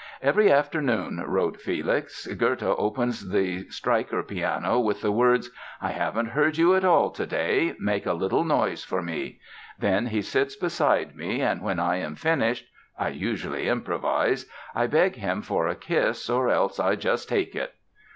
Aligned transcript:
"Every 0.23 0.51
afternoon", 0.51 1.23
wrote 1.27 1.61
Felix, 1.61 2.25
"Goethe 2.25 2.63
opens 2.63 3.29
the 3.29 3.65
Streicher 3.65 4.27
piano 4.27 4.79
with 4.79 5.01
the 5.01 5.11
words: 5.11 5.51
'I 5.79 5.91
haven't 5.91 6.29
heard 6.29 6.57
you 6.57 6.73
at 6.73 6.83
all 6.83 7.11
today; 7.11 7.75
make 7.79 8.07
a 8.07 8.13
little 8.13 8.43
noise 8.43 8.83
for 8.83 9.03
me'; 9.03 9.37
then 9.77 10.07
he 10.07 10.23
sits 10.23 10.55
beside 10.55 11.15
me 11.15 11.41
and 11.43 11.61
when 11.61 11.79
I 11.79 11.97
am 11.97 12.15
finished 12.15 12.65
(I 12.97 13.09
usually 13.09 13.67
improvise), 13.67 14.47
I 14.73 14.87
beg 14.87 15.17
him 15.17 15.43
for 15.43 15.67
a 15.67 15.75
kiss 15.75 16.31
or 16.31 16.49
else 16.49 16.79
I 16.79 16.95
just 16.95 17.29
take 17.29 17.55
it!" 17.55 17.75